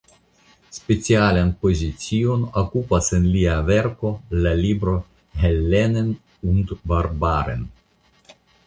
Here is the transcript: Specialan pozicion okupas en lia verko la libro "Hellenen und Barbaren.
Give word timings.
Specialan 0.77 1.51
pozicion 1.65 2.47
okupas 2.63 3.11
en 3.19 3.29
lia 3.35 3.59
verko 3.69 4.13
la 4.47 4.57
libro 4.65 4.99
"Hellenen 5.45 6.13
und 6.55 6.77
Barbaren. 6.95 7.67